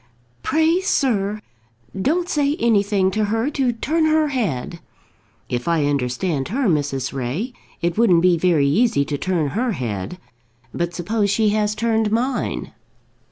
[0.41, 1.39] "Pray, sir,
[1.95, 4.79] don't say anything to her to turn her head."
[5.47, 7.13] "If I understand her, Mrs.
[7.13, 10.17] Ray, it wouldn't be very easy to turn her head.
[10.73, 12.73] But suppose she has turned mine?"